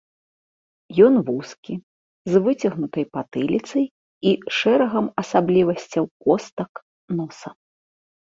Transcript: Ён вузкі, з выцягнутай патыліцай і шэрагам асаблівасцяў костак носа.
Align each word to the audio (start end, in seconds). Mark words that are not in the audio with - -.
Ён 1.07 1.15
вузкі, 1.27 1.73
з 2.35 2.41
выцягнутай 2.47 3.05
патыліцай 3.17 3.85
і 4.29 4.33
шэрагам 4.61 5.05
асаблівасцяў 5.25 6.05
костак 6.27 6.71
носа. 7.21 7.49